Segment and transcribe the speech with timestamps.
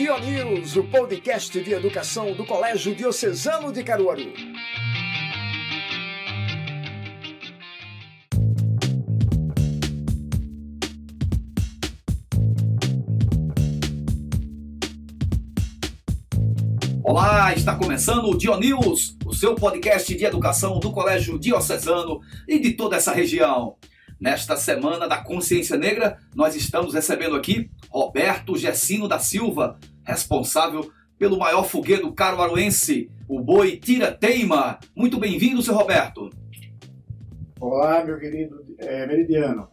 [0.00, 4.32] News, o podcast de educação do Colégio Diocesano de Caruaru.
[17.04, 22.72] Olá, está começando o Dionews, o seu podcast de educação do Colégio Diocesano e de
[22.72, 23.76] toda essa região.
[24.20, 31.38] Nesta semana da Consciência Negra, nós estamos recebendo aqui Roberto Gessino da Silva, responsável pelo
[31.38, 34.78] maior foguete caruaruense, o boi Tira Teima.
[34.94, 36.28] Muito bem-vindo, seu Roberto.
[37.58, 39.68] Olá, meu querido é, Meridiano.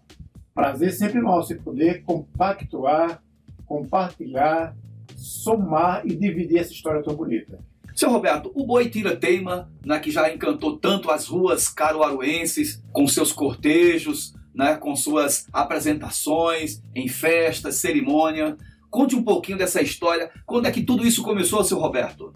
[0.55, 3.21] Prazer sempre nosso em poder compactuar,
[3.65, 4.77] compartilhar,
[5.17, 7.59] somar e dividir essa história tão bonita.
[7.93, 13.07] Seu Roberto, o Boi Tira Teima, né, que já encantou tanto as ruas caruaruenses com
[13.07, 18.57] seus cortejos, né, com suas apresentações em festas, cerimônia.
[18.89, 20.31] Conte um pouquinho dessa história.
[20.45, 22.33] Quando é que tudo isso começou, seu Roberto?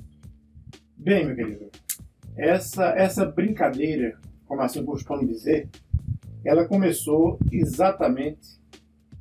[0.96, 1.72] Bem, meu querido,
[2.38, 5.68] essa, essa brincadeira, como assim costumo dizer,
[6.46, 8.62] ela começou exatamente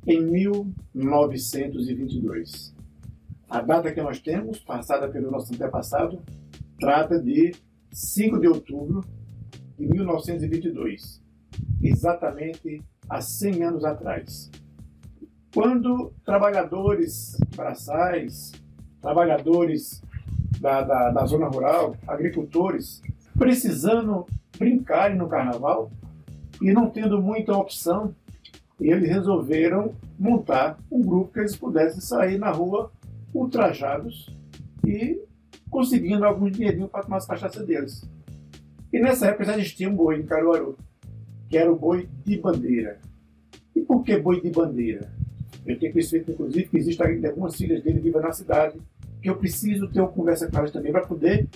[0.05, 2.75] em 1922.
[3.49, 6.21] A data que nós temos, passada pelo nosso antepassado,
[6.79, 7.51] trata de
[7.91, 9.03] 5 de outubro
[9.77, 11.21] de 1922,
[11.81, 14.49] exatamente há 100 anos atrás.
[15.53, 18.53] Quando trabalhadores braçais,
[19.01, 20.01] trabalhadores
[20.61, 23.01] da, da, da zona rural, agricultores,
[23.37, 24.25] precisando
[24.57, 25.91] brincarem no carnaval
[26.61, 28.15] e não tendo muita opção,
[28.79, 32.91] eles resolveram montar um grupo que eles pudessem sair na rua
[33.33, 34.33] ultrajados
[34.85, 35.21] e
[35.69, 38.09] conseguindo algum dinheirinho para tomar as cachaças deles.
[38.93, 40.77] E nessa época já existia um boi em Caruaru
[41.57, 42.99] era o boi de bandeira.
[43.75, 45.11] E por que boi de bandeira?
[45.65, 48.79] Eu tenho conhecimento, inclusive, que existem algumas filhas dele vivas na cidade,
[49.21, 51.47] que eu preciso ter uma conversa com elas também para poder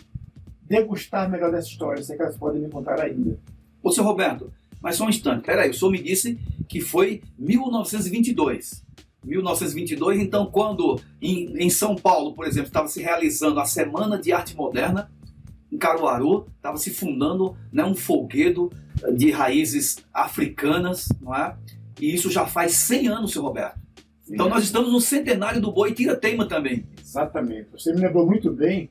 [0.62, 3.38] degustar melhor dessa história, sei que elas podem me contar ainda.
[3.81, 8.84] Ô, seu Roberto, mas só um instante, peraí, o senhor me disse que foi 1922.
[9.24, 14.31] 1922, então, quando em, em São Paulo, por exemplo, estava se realizando a Semana de
[14.31, 15.09] Arte Moderna,
[15.75, 18.72] em Caruaru, estava se fundando né, um folguedo
[19.13, 21.56] de raízes africanas, não é?
[22.00, 23.78] E isso já faz 100 anos, seu Roberto.
[24.24, 24.34] Sim.
[24.34, 26.86] Então nós estamos no centenário do boi Tira-Teima também.
[27.00, 27.69] Exatamente.
[27.74, 28.90] Você me lembrou muito bem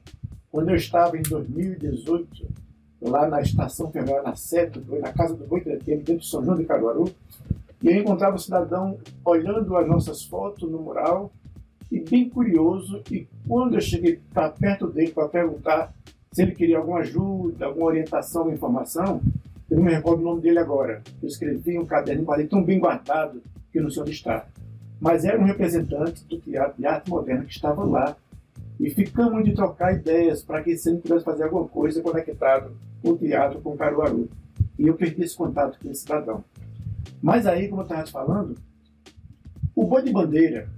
[0.50, 2.46] quando eu estava em 2018,
[3.00, 6.56] lá na estação ferroviária na Seta, na casa do boi Tira-Teima, dentro de São João
[6.56, 7.12] de Caruaru,
[7.82, 11.32] e eu encontrava o cidadão olhando as nossas fotos no mural
[11.90, 13.02] e bem curioso.
[13.10, 15.92] E quando eu cheguei para perto dele para perguntar
[16.34, 19.22] se ele queria alguma ajuda, alguma orientação, informação,
[19.70, 21.00] eu não me recordo o nome dele agora.
[21.22, 23.40] Eu escrevi um caderno, guardei tão bem guardado
[23.70, 24.44] que eu não sei onde está.
[25.00, 28.16] Mas era um representante do teatro de arte moderna que estava lá.
[28.80, 33.60] E ficamos de trocar ideias para que ele pudesse fazer alguma coisa conectado o teatro
[33.60, 34.28] com o Caruaru.
[34.76, 36.42] E eu perdi esse contato com esse cidadão.
[37.22, 38.56] Mas aí, como eu estava te falando,
[39.72, 40.68] o boi de bandeira,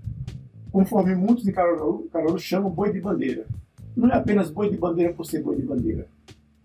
[0.71, 3.47] conforme muitos em Caruaru, Caruaru chamam boi de bandeira,
[3.97, 6.07] não é apenas boi de bandeira por ser boi de bandeira.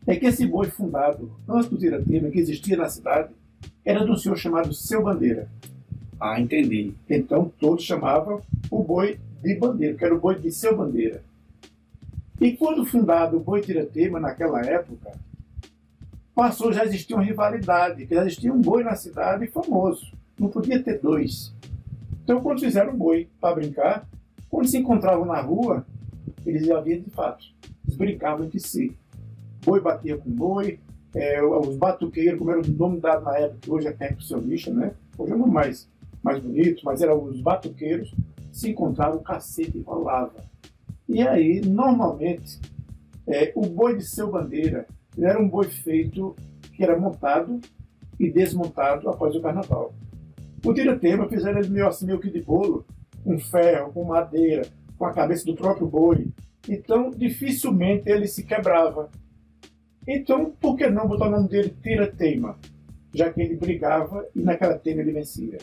[0.06, 3.34] É que esse boi fundado, antes do Tiratema, que existia na cidade,
[3.86, 5.48] era de um senhor chamado Seu Bandeira.
[6.20, 6.94] Ah, entendi.
[7.10, 11.24] Então todos chamavam o boi de bandeira, que era o boi de Seu Bandeira.
[12.40, 15.12] E quando fundado o boi Tiratema, naquela época,
[16.34, 20.12] passou, já existia uma rivalidade, que já existia um boi na cidade famoso.
[20.40, 21.54] Não podia ter dois.
[22.24, 24.08] Então, quando fizeram um boi para brincar,
[24.50, 25.86] quando se encontravam na rua,
[26.46, 27.46] eles já haviam de fato.
[27.86, 28.96] Eles brincavam entre si.
[29.64, 30.80] Boi batia com boi,
[31.14, 34.94] é, os batuqueiros, como era o nome dado na época, que hoje é percussionista, né?
[35.18, 35.88] Hoje é um mais,
[36.24, 38.14] mais bonito, mas eram os batuqueiros,
[38.52, 40.44] se encontravam, o cacete rolava.
[41.08, 42.60] E aí, normalmente,
[43.28, 44.88] é, o boi de seu bandeira
[45.18, 46.36] era um boi feito
[46.74, 47.60] que era montado
[48.20, 49.94] e desmontado após o carnaval.
[50.64, 52.86] O tira-tema fizeram ele meio assim, meio que de bolo,
[53.24, 54.68] com ferro, com madeira,
[55.02, 56.28] com a cabeça do próprio boi.
[56.70, 59.10] Então, dificilmente ele se quebrava.
[60.08, 62.56] Então, por que não botar o nome dele Tira-Teima?
[63.12, 65.58] Já que ele brigava e naquela teima ele vencia.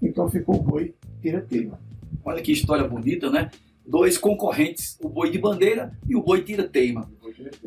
[0.00, 1.80] Então ficou o boi Tira-Teima.
[2.24, 3.50] Olha que história bonita, né?
[3.84, 7.10] Dois concorrentes, o boi de bandeira e o boi tira-teima.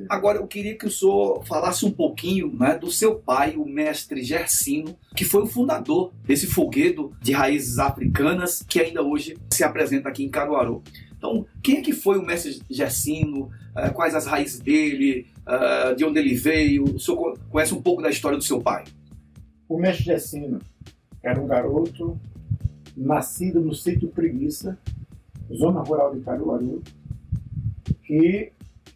[0.09, 4.23] Agora, eu queria que o senhor falasse um pouquinho né, do seu pai, o mestre
[4.23, 10.09] Gersino, que foi o fundador desse foguedo de raízes africanas que ainda hoje se apresenta
[10.09, 10.81] aqui em Caruaru.
[11.17, 13.49] Então, quem é que foi o mestre Gersino?
[13.75, 15.27] Uh, quais as raízes dele?
[15.45, 16.83] Uh, de onde ele veio?
[16.83, 18.83] O senhor conhece um pouco da história do seu pai?
[19.67, 20.59] O mestre Gersino
[21.23, 22.19] era um garoto
[22.95, 24.77] nascido no sítio Preguiça,
[25.53, 26.81] zona rural de Caruaru,
[28.03, 28.51] que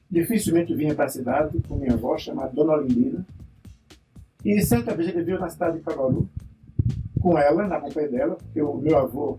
[0.09, 3.25] dificilmente vinha para a cidade com minha avó, chamada Dona Olindina.
[4.43, 6.27] E certa vez ele veio na cidade de Caruaru
[7.21, 9.37] com ela, na companhia dela, porque o meu avô,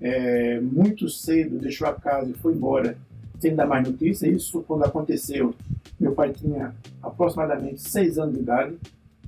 [0.00, 2.96] é, muito cedo, deixou a casa e foi embora
[3.38, 4.26] sem dar mais notícia.
[4.26, 5.54] Isso, quando aconteceu,
[5.98, 8.76] meu pai tinha aproximadamente seis anos de idade.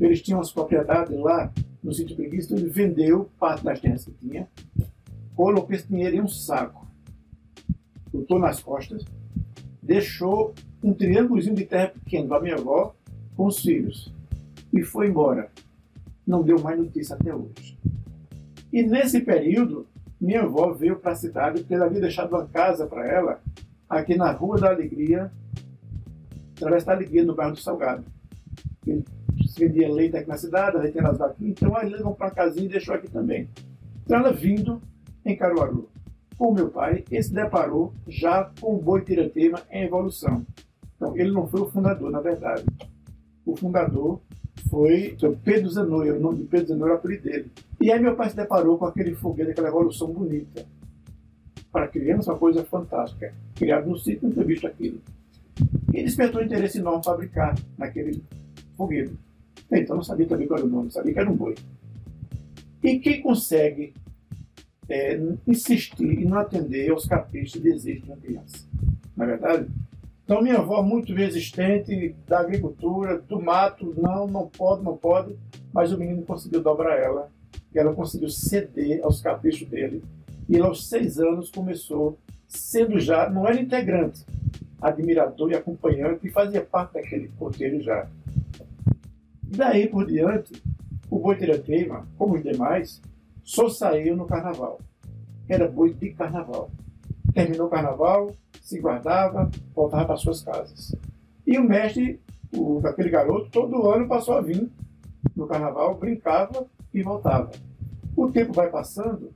[0.01, 1.51] Eles tinham as propriedades lá
[1.83, 4.49] no sítio preguiça, ele vendeu parte das terras que tinha,
[5.35, 6.87] colocou esse dinheiro em um saco,
[8.13, 9.05] botou nas costas,
[9.83, 12.95] deixou um triângulozinho de terra pequeno para minha avó
[13.37, 14.13] com os filhos
[14.73, 15.51] e foi embora.
[16.27, 17.79] Não deu mais notícia até hoje.
[18.73, 19.87] E nesse período,
[20.21, 23.41] minha avó veio para a cidade porque ela havia deixado uma casa para ela
[23.89, 25.31] aqui na Rua da Alegria,
[26.57, 28.05] através da Alegria, no bairro do Salgado.
[28.87, 29.05] Ele
[29.57, 32.71] vendia leite aqui na cidade, leite nas vaquinhas, então aí levou para a casinha e
[32.71, 33.49] deixou aqui também.
[34.05, 34.81] Então ela vindo
[35.25, 35.89] em Caruaru
[36.37, 40.47] com meu pai, ele se deparou já com o boi tiratema em evolução.
[40.97, 42.65] Então ele não foi o fundador, na verdade.
[43.45, 44.21] O fundador
[44.69, 47.51] foi Pedro Zanoi, o nome de Pedro Zanoi era o apelido dele.
[47.81, 50.67] E aí meu pai se deparou com aquele foguete, aquela evolução bonita.
[51.71, 53.33] Para criança, uma coisa fantástica.
[53.55, 55.01] Criado no sítio, não ter visto aquilo.
[55.93, 58.23] E despertou interesse enorme fabricar naquele
[58.77, 59.15] foguete.
[59.71, 61.55] Então não sabia também qual era o nome, sabia que era um boi.
[62.83, 63.93] E quem consegue
[64.89, 68.67] é, insistir e não atender aos caprichos e desejos de uma criança?
[69.17, 69.67] Na é verdade?
[70.29, 75.35] Então, minha avó, muito resistente da agricultura, do mato, não, não pode, não pode,
[75.73, 77.31] mas o menino conseguiu dobrar ela,
[77.75, 80.05] e ela conseguiu ceder aos caprichos dele.
[80.47, 84.23] E ele, aos seis anos, começou, sendo já, não era integrante,
[84.83, 88.07] admirador e acompanhante, e fazia parte daquele conselho já.
[89.43, 90.63] Daí por diante,
[91.11, 93.01] o boi tirateima, como os demais,
[93.43, 94.79] só saiu no carnaval.
[95.49, 96.71] Era boi de carnaval.
[97.33, 98.31] Terminou o carnaval,
[98.69, 100.95] se guardava, voltava para suas casas.
[101.47, 102.21] E o mestre,
[102.55, 104.69] o, aquele garoto, todo ano passou a vir
[105.35, 107.51] no carnaval, brincava e voltava.
[108.15, 109.33] O tempo vai passando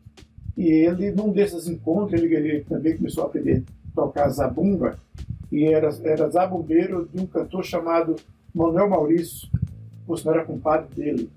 [0.54, 4.98] e ele, num desses encontros, ele, ele também começou a aprender a tocar zabumba
[5.50, 8.16] e era, era zabumbeiro de um cantor chamado
[8.54, 9.48] Manuel Maurício,
[10.06, 11.30] o senhor era compadre dele.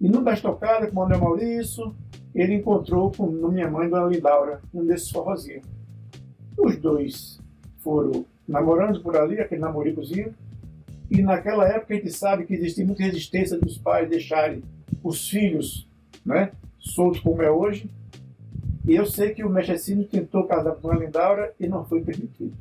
[0.00, 1.94] E numa das tocadas com Manuel Maurício,
[2.34, 5.77] ele encontrou com minha mãe, Dona Lindaura, um desses forrozinhos.
[6.58, 7.38] Os dois
[7.78, 10.34] foram namorando por ali, aquele namoricozinho,
[11.08, 14.62] e naquela época a gente sabe que existia muita resistência dos pais deixarem
[15.02, 15.88] os filhos
[16.26, 17.88] né, soltos como é hoje.
[18.86, 22.52] E eu sei que o Mexicino tentou casar com a Lindaura e não foi permitido.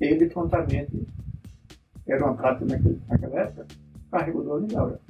[0.00, 1.06] Ele prontamente,
[2.06, 2.66] era uma prática
[3.08, 3.66] naquela época,
[4.10, 5.00] carregou a Lindaura.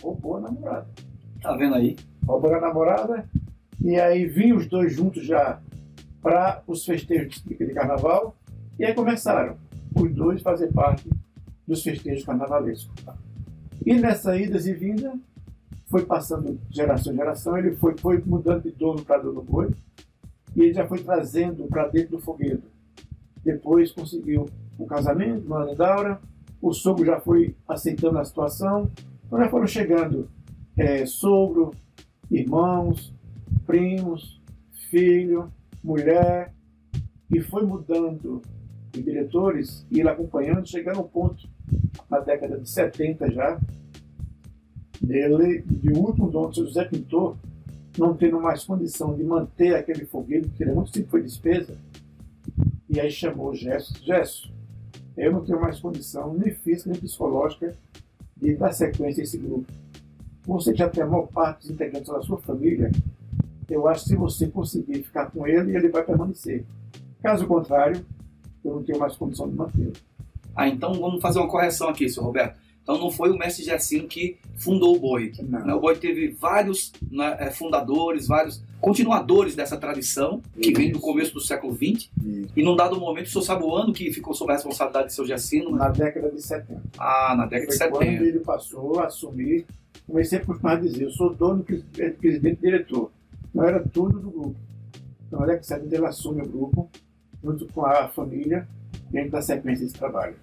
[0.00, 0.86] Roubou a namorada.
[1.42, 1.96] Tá vendo aí?
[2.24, 3.28] Roubou a namorada,
[3.80, 5.60] e aí vinham os dois juntos já
[6.22, 8.36] para os festejos de carnaval,
[8.78, 9.56] e aí começaram
[9.94, 11.10] os dois a fazer parte
[11.66, 12.94] dos festejos carnavalescos.
[13.84, 15.12] E nessa idas e vinda,
[15.90, 19.70] foi passando geração em geração, ele foi, foi mudando de dono para dono boi,
[20.54, 22.62] e ele já foi trazendo para dentro do foguete.
[23.44, 24.48] Depois conseguiu
[24.78, 26.20] o casamento, uma Lindaura,
[26.60, 28.88] o sogro já foi aceitando a situação,
[29.26, 30.30] então já foram chegando
[30.76, 31.72] é, sogro,
[32.30, 33.12] irmãos,
[33.66, 34.40] primos,
[34.88, 35.52] filho,
[35.82, 36.52] mulher,
[37.30, 38.42] e foi mudando
[38.92, 41.48] de diretores e ele acompanhando, chegando ao ponto,
[42.10, 43.58] na década de 70 já,
[45.00, 47.36] dele, de último dono, José Pintor,
[47.98, 51.76] não tendo mais condição de manter aquele foguete, porque ele muito tempo foi despesa,
[52.88, 54.52] e aí chamou o Gesso, Gesso,
[55.16, 57.74] eu não tenho mais condição, nem física, nem psicológica,
[58.36, 59.70] de dar sequência a esse grupo.
[60.46, 62.90] Você já tem a maior parte dos integrantes da sua família,
[63.72, 66.64] eu acho que se você conseguir ficar com ele, ele vai permanecer.
[67.22, 68.04] Caso contrário,
[68.64, 69.92] eu não tenho mais condição de mantê-lo.
[70.54, 72.56] Ah, então vamos fazer uma correção aqui, senhor Roberto.
[72.82, 75.32] Então não foi o mestre Gersinho que fundou o boi.
[75.40, 75.64] Não.
[75.64, 80.80] Né, o boi teve vários né, é, fundadores, vários continuadores dessa tradição, que Isso.
[80.80, 82.10] vem do começo do século XX.
[82.24, 82.52] Isso.
[82.56, 85.14] E num dado momento, o senhor sabe o ano que ficou sob a responsabilidade de
[85.14, 85.70] seu Gercino?
[85.70, 86.82] Na década de 70.
[86.98, 87.96] Ah, na década foi de 70.
[87.96, 89.64] quando ele passou a assumir,
[90.06, 91.64] comecei a costumar dizer, eu sou dono,
[92.18, 93.10] presidente diretor.
[93.54, 94.56] Não era tudo do grupo.
[95.26, 96.90] Então, década de 70 ele assume o grupo,
[97.42, 98.68] junto com a família,
[99.10, 100.36] dentro da sequência desse trabalho.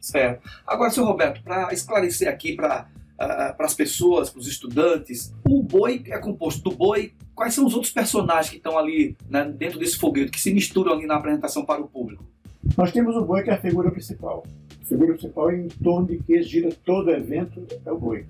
[0.00, 0.48] Certo.
[0.66, 5.62] Agora, senhor Roberto, para esclarecer aqui para uh, para as pessoas, para os estudantes, o
[5.62, 7.12] boi é composto do boi.
[7.34, 10.92] Quais são os outros personagens que estão ali né, dentro desse foguete, que se misturam
[10.92, 12.24] ali na apresentação para o público?
[12.76, 14.44] Nós temos o boi que é a figura principal.
[14.80, 18.26] A figura principal em torno de que gira todo o evento é o boi.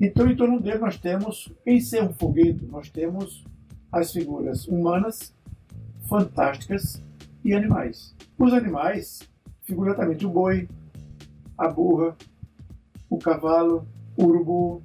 [0.00, 3.44] Então, em torno dele, nós temos, em ser um foguete, nós temos
[3.90, 5.34] as figuras humanas,
[6.08, 7.02] fantásticas
[7.44, 8.14] e animais.
[8.38, 9.20] Os animais,
[9.64, 10.68] figuradamente o boi,
[11.56, 12.16] a burra,
[13.10, 13.86] o cavalo,
[14.16, 14.82] o urubu,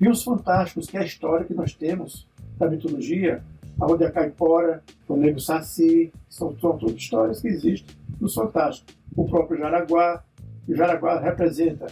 [0.00, 3.42] e os fantásticos, que é a história que nós temos da mitologia,
[3.80, 8.96] a Rodia Caipora, o Nego Saci, são, são todas histórias que existem nos fantásticos.
[9.14, 10.24] O próprio Jaraguá,
[10.66, 11.86] o Jaraguá representa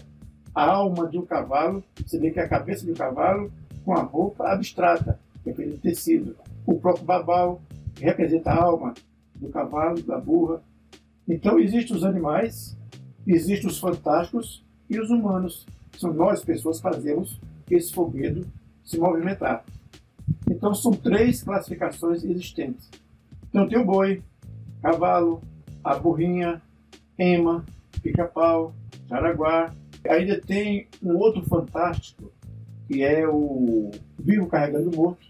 [0.55, 3.51] a alma de um cavalo, você vê que é a cabeça de um cavalo
[3.85, 6.37] com a roupa abstrata, que é de tecido.
[6.67, 7.61] O próprio Babau,
[8.01, 8.95] representa a alma
[9.35, 10.63] do cavalo, da burra.
[11.29, 12.77] Então, existem os animais,
[13.27, 15.67] existem os fantásticos e os humanos.
[15.99, 17.39] São nós, pessoas, fazemos
[17.71, 18.47] esse foguedo
[18.85, 19.65] se movimentar.
[20.51, 22.91] Então, são três classificações existentes.
[23.49, 24.23] Então, tem o boi,
[24.83, 25.41] cavalo,
[25.83, 26.61] a burrinha,
[27.19, 27.65] ema,
[28.03, 28.75] pica-pau,
[29.09, 29.73] jaraguá.
[30.09, 32.31] Ainda tem um outro fantástico,
[32.87, 35.27] que é o vivo carregando morto.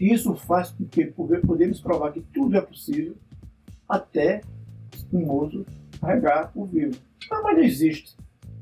[0.00, 3.14] Isso faz com que podemos provar que tudo é possível
[3.88, 4.42] até
[5.12, 5.64] um morto
[6.00, 6.98] carregar o vivo.
[7.30, 8.16] Ah, mas não existe.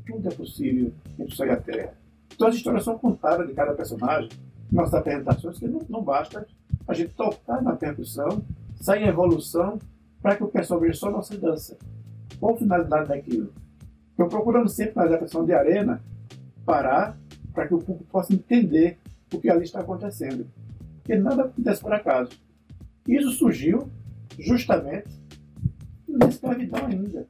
[0.06, 1.94] Tudo é possível entre o céu e a terra.
[2.34, 4.30] Então as histórias são contadas de cada personagem,
[4.70, 6.46] nossas apresentações, que não, não basta
[6.86, 8.42] a gente tocar na percussão,
[8.80, 9.78] sair em evolução,
[10.20, 11.76] para que o pessoal veja só nossa dança.
[12.38, 13.52] Qual a finalidade daquilo?
[14.14, 16.02] Então procuramos sempre na adaptação de arena
[16.64, 17.16] parar
[17.52, 18.98] para que o público possa entender
[19.32, 20.46] o que ali está acontecendo.
[20.98, 22.30] Porque nada acontece por acaso.
[23.06, 23.88] Isso surgiu
[24.38, 25.08] justamente
[26.06, 27.26] na escravidão ainda.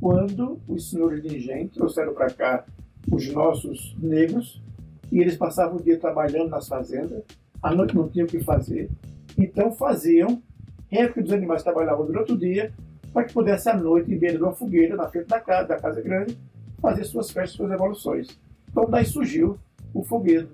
[0.00, 2.64] Quando os senhores de engenho trouxeram para cá
[3.10, 4.62] os nossos negros
[5.10, 7.22] e eles passavam o dia trabalhando nas fazendas,
[7.62, 8.90] à noite não tinham o que fazer,
[9.36, 10.42] então faziam
[10.88, 12.72] réplica dos animais trabalhavam durante o dia
[13.12, 15.76] para que pudesse à noite, em beira de uma fogueira, na frente da casa, da
[15.76, 16.38] casa grande,
[16.80, 18.38] fazer suas festas, suas evoluções.
[18.68, 19.58] Então daí surgiu
[19.92, 20.48] o fogueiro.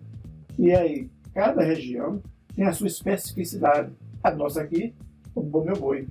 [0.58, 2.20] E aí, cada região
[2.54, 3.92] tem a sua especificidade.
[4.22, 4.94] A nossa aqui,
[5.34, 6.08] o bom meu boi.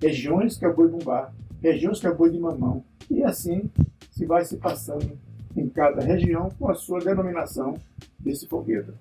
[0.00, 2.84] Regiões que é o boi bumbá, regiões que é o boi de mamão.
[3.10, 3.70] E assim
[4.10, 5.18] se vai se passando
[5.56, 7.76] em cada região com a sua denominação
[8.18, 8.94] desse fogueto.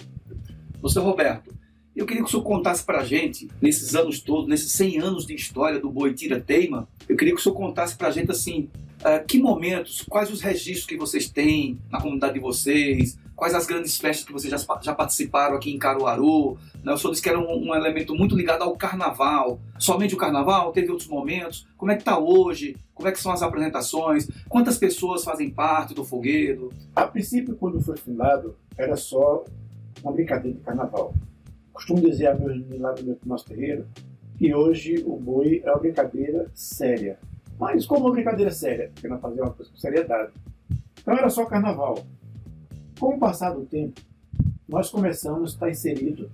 [0.81, 1.53] Você, Roberto,
[1.95, 5.25] eu queria que o senhor contasse para a gente, nesses anos todos, nesses 100 anos
[5.25, 8.31] de história do Boi Tira Teima, eu queria que o senhor contasse para a gente,
[8.31, 8.69] assim,
[9.01, 13.65] uh, que momentos, quais os registros que vocês têm na comunidade de vocês, quais as
[13.65, 16.57] grandes festas que vocês já, já participaram aqui em Caruaru.
[16.83, 16.93] Né?
[16.93, 19.59] O senhor disse que era um, um, elemento muito ligado ao carnaval.
[19.79, 20.71] Somente o carnaval?
[20.71, 21.67] Teve outros momentos?
[21.75, 22.77] Como é que está hoje?
[22.93, 24.29] Como é que são as apresentações?
[24.47, 26.71] Quantas pessoas fazem parte do fogueiro?
[26.95, 29.43] A princípio, quando foi fundado, era só
[30.03, 31.11] uma brincadeira de carnaval.
[31.81, 33.87] Costumo dizer a meus lá no nosso terreiro
[34.37, 37.17] que hoje o boi é uma brincadeira séria.
[37.59, 38.91] Mas como uma brincadeira séria?
[38.93, 40.31] Porque nós fazemos uma coisa com seriedade.
[41.01, 42.05] Então era só carnaval.
[42.99, 43.99] Com o passar do tempo,
[44.69, 46.29] nós começamos a estar inserido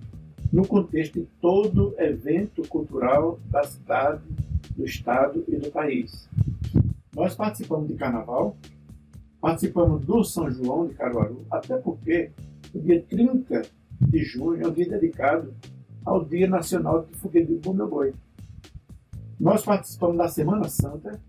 [0.52, 4.20] no contexto de todo evento cultural da cidade,
[4.76, 6.28] do estado e do país.
[7.16, 8.54] Nós participamos de carnaval,
[9.40, 12.30] participamos do São João de Caruaru, até porque
[12.74, 13.62] o dia 30
[14.00, 15.54] de junho é um dia dedicado
[16.04, 18.14] ao Dia Nacional do Foguete do Meu Boi.
[19.38, 21.20] Nós participamos da Semana Santa,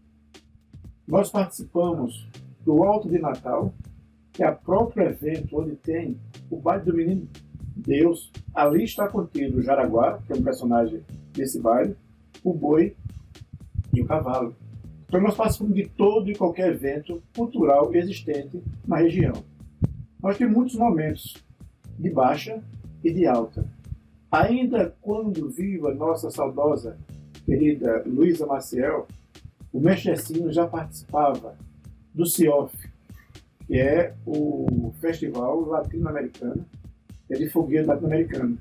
[1.07, 2.27] nós participamos
[2.63, 3.73] do Alto de Natal,
[4.31, 6.17] que é o próprio evento onde tem
[6.49, 7.27] o baile do Menino
[7.75, 8.31] Deus.
[8.53, 11.01] Ali está contido o Jaraguá, que é um personagem
[11.33, 11.95] desse baile,
[12.43, 12.95] o boi
[13.93, 14.55] e o cavalo.
[15.07, 19.33] Então nós participamos de todo e qualquer evento cultural existente na região.
[20.21, 21.33] Nós temos muitos momentos
[21.99, 22.63] de baixa
[23.03, 23.65] e de alta.
[24.31, 26.97] Ainda quando viva nossa saudosa
[27.45, 29.07] querida Luísa Maciel,
[29.73, 31.55] o Mestecino já participava
[32.13, 32.75] do CIOF,
[33.67, 36.65] que é o Festival Latino-Americano,
[37.29, 38.57] é de fogueiro latino-americano.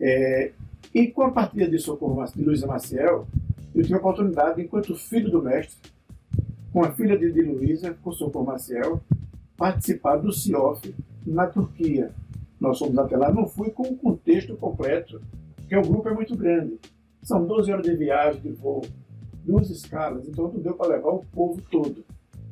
[0.00, 0.52] É,
[0.94, 3.26] e com a partida de Socorro de Luísa Maciel,
[3.74, 5.76] eu tive a oportunidade, enquanto filho do mestre,
[6.72, 9.00] com a filha de, de Luísa, com Socorro Maciel,
[9.56, 10.94] participar do CIOF
[11.26, 12.10] na Turquia.
[12.60, 15.20] Nós fomos até lá, não fui com o contexto completo,
[15.56, 16.78] porque o grupo é muito grande.
[17.22, 18.82] São 12 horas de viagem, de voo,
[19.44, 22.04] duas escalas, então não deu para levar o povo todo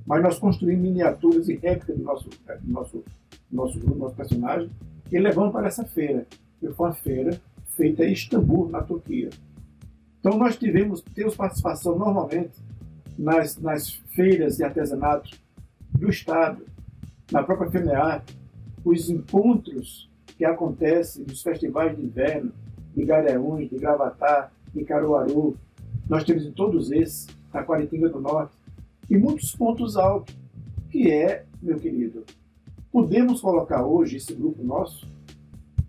[0.06, 3.04] mas nós construímos miniaturas e réplicas do nosso, do nosso,
[3.50, 4.70] do nosso grupo, do nosso personagem,
[5.10, 6.24] e levamos para essa feira,
[6.60, 7.40] que foi uma feira
[7.76, 9.30] feita em Istambul, na Turquia.
[10.20, 12.58] Então nós tivemos, temos participação normalmente
[13.18, 15.30] nas, nas feiras de artesanato
[15.90, 16.64] do Estado,
[17.30, 18.24] na própria FEMEAR,
[18.86, 22.52] os encontros que acontecem nos festivais de inverno,
[22.94, 25.56] de Gareúns, de Gravatá, de Caruaru,
[26.08, 28.54] nós temos em todos esses, na Quaritinga do Norte,
[29.10, 30.36] e muitos pontos altos,
[30.88, 32.24] que é, meu querido,
[32.92, 35.08] podemos colocar hoje esse grupo nosso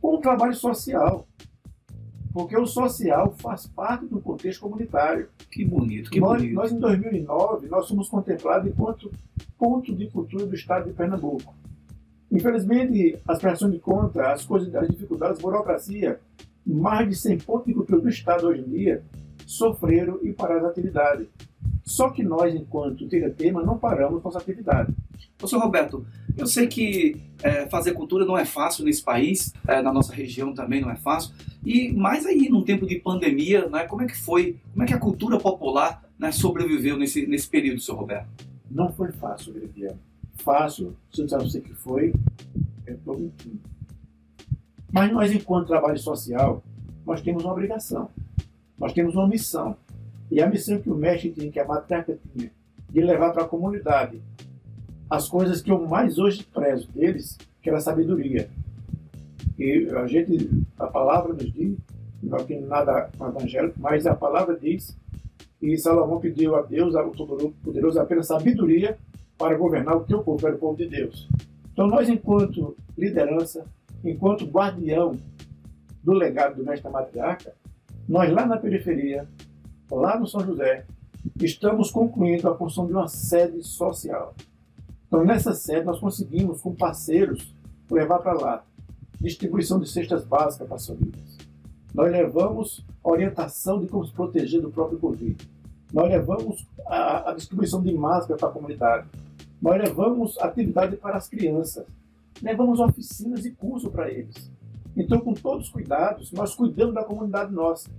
[0.01, 1.27] como um trabalho social.
[2.33, 5.29] Porque o social faz parte do contexto comunitário.
[5.51, 6.55] Que bonito, que nós, bonito.
[6.55, 9.11] Nós, em 2009, nós fomos contemplados enquanto
[9.57, 11.55] ponto de cultura do estado de Pernambuco.
[12.31, 16.19] Infelizmente, as prestações de conta, as coisas, as dificuldades, a burocracia,
[16.65, 19.03] mais de 100 pontos de cultura do estado hoje em dia
[19.45, 21.27] sofreram e pararam as atividades.
[21.85, 24.93] Só que nós, enquanto Tira-Tema, não paramos nossa atividade.
[25.37, 26.05] Professor Roberto,
[26.37, 30.53] eu sei que é, fazer cultura não é fácil nesse país, é, na nossa região
[30.53, 31.33] também não é fácil,
[31.65, 34.93] e mais aí num tempo de pandemia, né, como é que foi, como é que
[34.93, 38.27] a cultura popular né, sobreviveu nesse, nesse período, senhor Roberto?
[38.69, 39.97] Não foi fácil, Veridiano.
[40.37, 42.13] Fácil, se disser você que foi,
[42.85, 43.59] eu estou mentindo.
[44.91, 46.63] Mas nós, enquanto trabalho social,
[47.05, 48.09] nós temos uma obrigação,
[48.77, 49.75] nós temos uma missão.
[50.31, 52.51] E a missão que o mestre tinha, que a matriarca tinha,
[52.89, 54.21] de levar para a comunidade
[55.09, 58.49] as coisas que eu mais hoje prezo deles, que era a sabedoria.
[59.57, 61.77] E a gente, a palavra nos diz,
[62.21, 64.97] não tem nada evangélico, mas a palavra diz,
[65.61, 68.97] e Salomão pediu a Deus, ao Todo-Poderoso, apenas sabedoria
[69.37, 71.27] para governar o teu povo, era o povo de Deus.
[71.71, 73.65] Então nós, enquanto liderança,
[74.03, 75.17] enquanto guardião
[76.03, 77.53] do legado do mestre matriarca,
[78.07, 79.27] nós lá na periferia,
[79.91, 80.85] lá no São José,
[81.41, 84.33] estamos concluindo a função de uma sede social.
[85.07, 87.53] Então, nessa sede, nós conseguimos, com parceiros,
[87.89, 88.63] levar para lá
[89.19, 91.37] distribuição de cestas básicas para as famílias.
[91.93, 95.35] Nós levamos orientação de como se proteger do próprio Covid.
[95.91, 99.07] Nós levamos a, a distribuição de máscara para a comunidade.
[99.61, 101.85] Nós levamos atividade para as crianças.
[102.41, 104.51] Levamos oficinas e curso para eles.
[104.95, 107.89] Então, com todos os cuidados, nós cuidamos da comunidade nossa.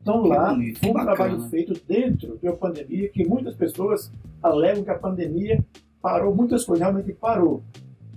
[0.00, 1.16] Então, lá, bonito, foi um bacana.
[1.16, 4.12] trabalho feito dentro de uma pandemia que muitas pessoas
[4.42, 5.64] alegam que a pandemia
[6.00, 7.62] parou muitas coisas, realmente parou.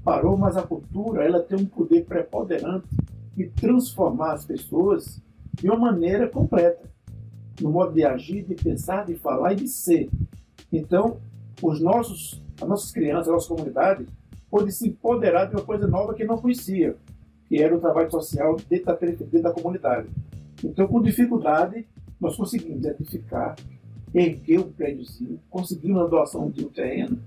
[0.03, 2.87] Parou, mas a cultura ela tem um poder preponderante
[3.35, 5.21] de transformar as pessoas
[5.53, 6.89] de uma maneira completa,
[7.59, 10.09] no modo de agir, de pensar, de falar e de ser.
[10.71, 11.17] Então,
[11.61, 14.05] os nossos, as nossas crianças, a nossa comunidade,
[14.49, 16.95] pode se empoderar de uma coisa nova que não conhecia,
[17.47, 20.07] que era o trabalho social dentro da, dentro da comunidade.
[20.63, 21.85] Então, com dificuldade,
[22.19, 23.55] nós conseguimos edificar,
[24.13, 27.17] erguer um prédiozinho, conseguimos a doação de um terreno,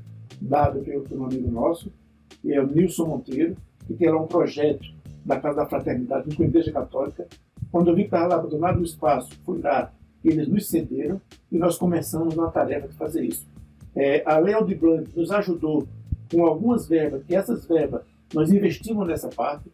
[0.41, 1.93] dado pelo, um amigo nosso,
[2.41, 4.85] que é o Nilson Monteiro, que tem lá um projeto
[5.25, 7.27] da Casa da Fraternidade, com a Igreja Católica.
[7.71, 9.93] Quando eu vi que estava lá abandonado o espaço, fui lá,
[10.25, 13.47] eles nos cederam e nós começamos uma tarefa de fazer isso.
[13.95, 15.87] É, a Lei Aldir Blanc nos ajudou
[16.31, 18.03] com algumas verbas, que essas verbas
[18.33, 19.71] nós investimos nessa parte.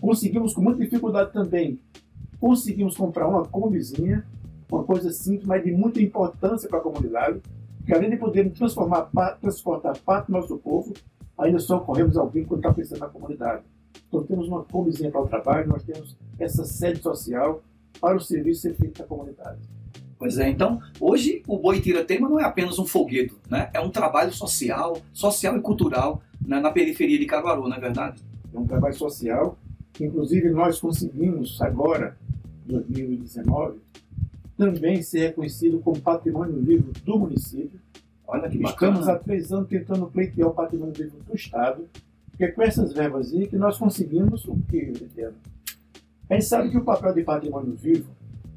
[0.00, 1.80] Conseguimos, com muita dificuldade também,
[2.38, 4.26] conseguimos comprar uma combizinha,
[4.70, 7.40] uma coisa simples, mas de muita importância para a comunidade,
[7.86, 10.92] que além de podermos transformar, transportar parte do nosso povo,
[11.38, 13.62] ainda socorremos alguém quando está pensando na comunidade.
[14.08, 17.62] Então temos uma combizinha para o trabalho, nós temos essa sede social
[18.00, 19.60] para o serviço ser feito na comunidade.
[20.18, 23.68] Pois é, então, hoje o Boi Tira Tema não é apenas um folguedo, né?
[23.74, 28.22] É um trabalho social, social e cultural né, na periferia de Caruaru, não é verdade?
[28.54, 29.58] É um trabalho social,
[29.92, 32.16] que inclusive nós conseguimos agora,
[32.64, 33.78] 2019,
[34.56, 37.78] também ser reconhecido como patrimônio vivo do município.
[38.26, 39.12] Olha que Estamos bacana.
[39.12, 41.86] há três anos tentando pleitear o patrimônio vivo do Estado,
[42.30, 45.36] porque é com essas verbas aí que nós conseguimos o que, Ediano?
[46.28, 48.10] A gente sabe que o papel de patrimônio vivo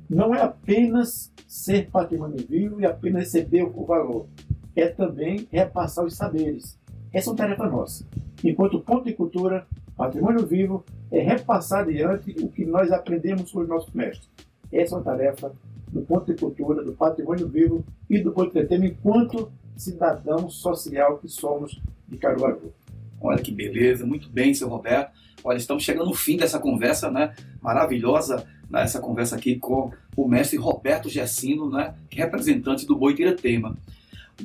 [0.09, 4.27] não é apenas ser patrimônio vivo e apenas receber o valor,
[4.75, 6.77] é também repassar os saberes.
[7.13, 8.05] Essa é uma tarefa nossa.
[8.43, 13.67] Enquanto ponto de cultura, patrimônio vivo é repassar adiante o que nós aprendemos com os
[13.67, 14.29] nossos mestres.
[14.71, 15.51] Essa é uma tarefa
[15.91, 21.17] do ponto de cultura, do patrimônio vivo e do ponto de tema enquanto cidadão social
[21.17, 22.73] que somos de Caruaru.
[23.21, 25.11] Olha que beleza, muito bem, seu Roberto.
[25.43, 27.33] Olha, estamos chegando no fim dessa conversa, né?
[27.61, 28.45] Maravilhosa?
[28.73, 31.95] Essa conversa aqui com o mestre Roberto Gessino, né?
[32.11, 33.75] É representante do Boi Tira Tema.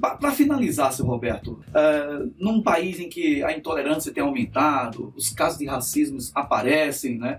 [0.00, 5.58] Para finalizar, seu Roberto, eh, num país em que a intolerância tem aumentado, os casos
[5.58, 7.38] de racismo aparecem, né?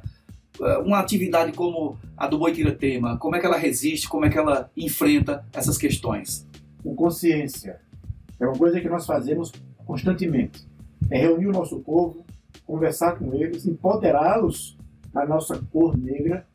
[0.61, 4.25] Eh, uma atividade como a do Boi Tira Tema, como é que ela resiste, como
[4.25, 6.47] é que ela enfrenta essas questões?
[6.81, 7.81] Com consciência.
[8.39, 9.51] É uma coisa que nós fazemos
[9.85, 10.65] constantemente.
[11.09, 12.25] É reunir o nosso povo,
[12.65, 14.77] conversar com eles, empoderá-los
[15.13, 16.45] na nossa cor negra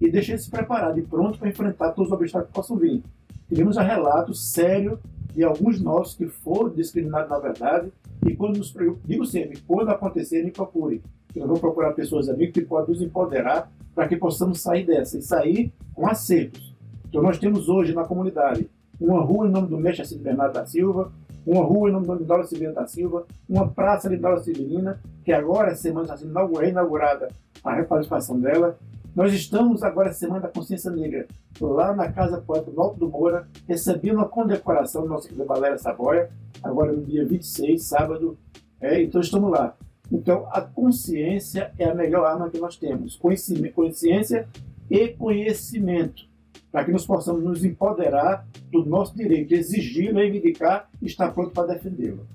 [0.00, 3.02] e deixar eles preparados e prontos para enfrentar todos os obstáculos que possam vir.
[3.48, 4.98] Tivemos já relatos sérios
[5.34, 7.92] de alguns nossos que foram discriminados na verdade
[8.26, 11.02] e quando nos digo sempre, quando acontecer, me procure.
[11.34, 15.22] Eu vou procurar pessoas amigas que podem nos empoderar para que possamos sair dessa e
[15.22, 16.74] sair com acertos.
[17.08, 20.66] Então nós temos hoje na comunidade uma rua em nome do mestre Assis Bernardo da
[20.66, 21.12] Silva,
[21.46, 25.74] uma rua em nome do Lindora Severino da Silva, uma praça Lindora Severina, que agora,
[25.76, 27.28] semana assim, inaugura- inaugurada
[27.62, 28.76] a requalificação dela,
[29.16, 31.26] Nós estamos agora, Semana da Consciência Negra,
[31.58, 35.78] lá na Casa Poeta do Alto do Moura, recebendo a condecoração do nosso querido Valéria
[35.78, 36.28] Saboia,
[36.62, 38.36] agora no dia 26, sábado.
[38.78, 39.74] É, então estamos lá.
[40.12, 43.16] Então a consciência é a melhor arma que nós temos.
[43.16, 44.46] Consciência
[44.90, 46.24] e conhecimento.
[46.70, 51.72] Para que nós possamos nos empoderar do nosso direito, exigi-lo, reivindicar e estar pronto para
[51.72, 52.26] defendê-lo.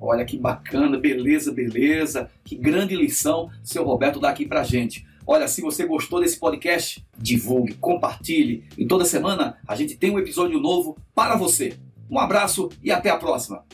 [0.00, 2.30] Olha que bacana, beleza, beleza.
[2.42, 5.06] Que grande lição seu Roberto dá aqui pra gente.
[5.26, 8.64] Olha, se você gostou desse podcast, divulgue, compartilhe.
[8.76, 11.78] E toda semana a gente tem um episódio novo para você.
[12.10, 13.64] Um abraço e até a próxima.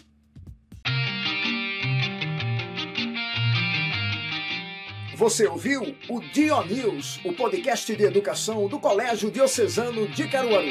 [5.17, 10.69] Você ouviu o Dio News, o podcast de educação do Colégio Diocesano de Caruaru.